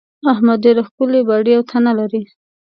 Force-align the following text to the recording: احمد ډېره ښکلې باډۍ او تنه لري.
احمد 0.31 0.57
ډېره 0.65 0.81
ښکلې 0.87 1.21
باډۍ 1.27 1.53
او 1.57 1.63
تنه 1.71 1.91
لري. 1.99 2.23